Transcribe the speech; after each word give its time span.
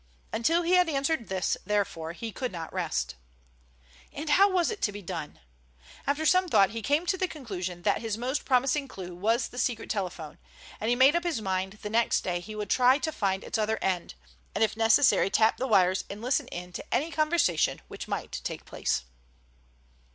Until 0.33 0.63
he 0.63 0.73
had 0.73 0.89
answered 0.89 1.27
this, 1.27 1.57
therefore, 1.63 2.13
he 2.13 2.31
could 2.31 2.51
not 2.51 2.73
rest. 2.73 3.13
And 4.11 4.31
how 4.31 4.49
was 4.49 4.71
it 4.71 4.81
to 4.81 4.91
be 4.91 5.03
done? 5.03 5.39
After 6.07 6.25
some 6.25 6.47
thought 6.49 6.71
he 6.71 6.81
came 6.81 7.05
to 7.05 7.19
the 7.19 7.27
conclusion 7.27 7.83
that 7.83 8.01
his 8.01 8.17
most 8.17 8.43
promising 8.43 8.87
clue 8.87 9.13
was 9.15 9.49
the 9.49 9.59
secret 9.59 9.91
telephone, 9.91 10.39
and 10.79 10.89
he 10.89 10.95
made 10.95 11.15
up 11.15 11.23
his 11.23 11.39
mind 11.39 11.73
the 11.83 11.89
next 11.91 12.21
day 12.23 12.39
he 12.39 12.55
would 12.55 12.71
try 12.71 12.97
to 12.97 13.11
find 13.11 13.43
its 13.43 13.59
other 13.59 13.77
end, 13.79 14.15
and 14.55 14.63
if 14.63 14.75
necessary 14.75 15.29
tap 15.29 15.57
the 15.57 15.67
wires 15.67 16.03
and 16.09 16.19
listen 16.23 16.47
in 16.47 16.73
to 16.73 16.83
any 16.91 17.11
conversation 17.11 17.79
which 17.87 18.07
might 18.07 18.41
take 18.43 18.65
place. 18.65 19.03